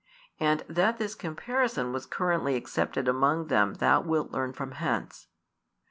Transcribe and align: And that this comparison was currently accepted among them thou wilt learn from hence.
And 0.39 0.61
that 0.67 0.97
this 0.97 1.13
comparison 1.13 1.91
was 1.93 2.07
currently 2.07 2.55
accepted 2.55 3.07
among 3.07 3.49
them 3.49 3.75
thou 3.75 4.01
wilt 4.01 4.31
learn 4.31 4.51
from 4.51 4.71
hence. 4.71 5.27